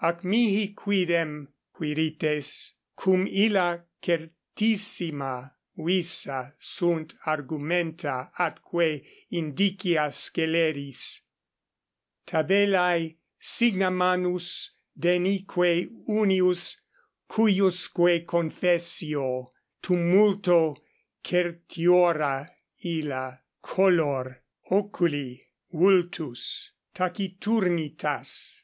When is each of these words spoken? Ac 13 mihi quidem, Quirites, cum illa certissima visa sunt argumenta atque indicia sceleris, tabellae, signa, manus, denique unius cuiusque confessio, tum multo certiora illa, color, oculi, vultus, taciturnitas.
Ac 0.00 0.22
13 0.22 0.28
mihi 0.30 0.72
quidem, 0.76 1.48
Quirites, 1.74 2.74
cum 2.96 3.26
illa 3.26 3.82
certissima 4.00 5.50
visa 5.76 6.54
sunt 6.60 7.16
argumenta 7.26 8.30
atque 8.38 9.04
indicia 9.32 10.12
sceleris, 10.12 11.22
tabellae, 12.24 13.16
signa, 13.40 13.90
manus, 13.90 14.76
denique 14.96 15.90
unius 16.08 16.76
cuiusque 17.28 18.24
confessio, 18.26 19.50
tum 19.82 20.08
multo 20.08 20.76
certiora 21.24 22.46
illa, 22.84 23.40
color, 23.60 24.40
oculi, 24.70 25.44
vultus, 25.72 26.70
taciturnitas. 26.94 28.62